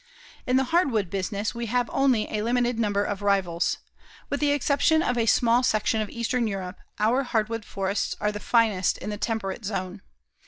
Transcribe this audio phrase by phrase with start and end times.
[0.47, 3.77] In the hardwood business, we have only a limited number of rivals.
[4.31, 8.39] With the exception of a small section of eastern Europe, our hardwood forests are the
[8.39, 10.01] finest in the Temperate Zone.